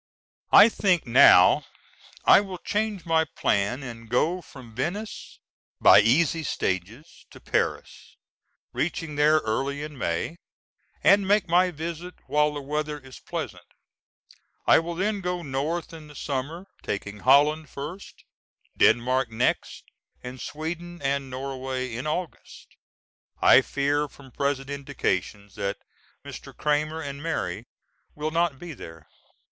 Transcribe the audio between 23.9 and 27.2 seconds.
from present indications that Mr. Cramer